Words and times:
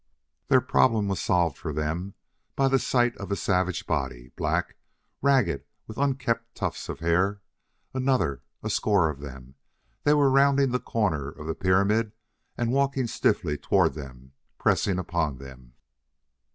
Their 0.47 0.61
problem 0.61 1.07
was 1.09 1.19
solved 1.19 1.59
for 1.59 1.71
them 1.71 2.15
by 2.55 2.67
the 2.69 2.79
sight 2.79 3.15
of 3.17 3.31
a 3.31 3.35
savage 3.35 3.85
body, 3.85 4.31
black, 4.35 4.75
ragged 5.21 5.63
with 5.85 5.99
unkempt 5.99 6.55
tufts 6.55 6.89
of 6.89 7.01
hair 7.01 7.43
another! 7.93 8.41
a 8.63 8.71
score 8.71 9.09
of 9.11 9.19
them! 9.19 9.53
They 10.03 10.15
were 10.15 10.31
rounding 10.31 10.71
the 10.71 10.79
corner 10.79 11.29
of 11.29 11.45
the 11.45 11.53
pyramid 11.53 12.13
and 12.57 12.71
walking 12.73 13.05
stiffly 13.05 13.59
toward 13.59 13.93
them, 13.93 14.31
pressing 14.57 14.97
upon 14.97 15.37
them. 15.37 15.73